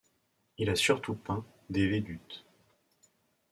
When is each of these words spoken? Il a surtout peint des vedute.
Il 0.57 0.71
a 0.71 0.75
surtout 0.75 1.13
peint 1.13 1.45
des 1.69 1.87
vedute. 1.87 2.43